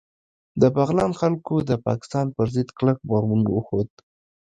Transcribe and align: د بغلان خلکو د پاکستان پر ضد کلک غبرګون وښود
د 0.61 0.63
بغلان 0.75 1.11
خلکو 1.19 1.55
د 1.69 1.71
پاکستان 1.87 2.25
پر 2.35 2.47
ضد 2.55 2.69
کلک 2.77 2.97
غبرګون 3.03 3.41
وښود 3.47 3.89